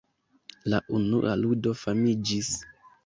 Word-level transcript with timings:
La 0.73 0.79
unua 0.99 1.35
ludo 1.43 1.77
famiĝis. 1.85 2.51